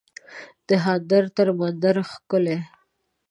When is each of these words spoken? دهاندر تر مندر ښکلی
دهاندر 0.67 1.23
تر 1.35 1.47
مندر 1.59 1.95
ښکلی 2.11 2.57